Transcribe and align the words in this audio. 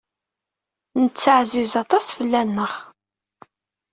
Netta 1.01 1.31
ɛziz 1.41 1.71
aṭas 1.83 2.05
fell-aneɣ. 2.17 2.73